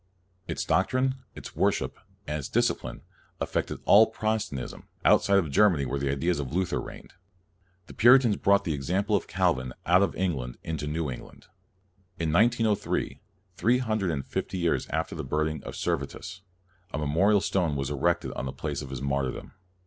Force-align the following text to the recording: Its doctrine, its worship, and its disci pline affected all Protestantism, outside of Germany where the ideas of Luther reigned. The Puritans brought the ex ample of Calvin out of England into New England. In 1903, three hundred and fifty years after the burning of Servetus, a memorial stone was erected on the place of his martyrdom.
Its 0.47 0.65
doctrine, 0.65 1.13
its 1.35 1.55
worship, 1.55 1.95
and 2.25 2.39
its 2.39 2.49
disci 2.49 2.75
pline 2.75 3.01
affected 3.39 3.77
all 3.85 4.07
Protestantism, 4.07 4.87
outside 5.05 5.37
of 5.37 5.51
Germany 5.51 5.85
where 5.85 5.99
the 5.99 6.09
ideas 6.09 6.39
of 6.39 6.51
Luther 6.51 6.81
reigned. 6.81 7.13
The 7.85 7.93
Puritans 7.93 8.37
brought 8.37 8.63
the 8.63 8.73
ex 8.73 8.89
ample 8.89 9.15
of 9.15 9.27
Calvin 9.27 9.73
out 9.85 10.01
of 10.01 10.15
England 10.15 10.57
into 10.63 10.87
New 10.87 11.11
England. 11.11 11.45
In 12.17 12.33
1903, 12.33 13.21
three 13.55 13.77
hundred 13.77 14.09
and 14.09 14.25
fifty 14.25 14.57
years 14.57 14.87
after 14.89 15.13
the 15.13 15.23
burning 15.23 15.63
of 15.63 15.75
Servetus, 15.75 16.41
a 16.91 16.97
memorial 16.97 17.39
stone 17.39 17.75
was 17.75 17.91
erected 17.91 18.31
on 18.31 18.47
the 18.47 18.51
place 18.51 18.81
of 18.81 18.89
his 18.89 19.03
martyrdom. 19.03 19.51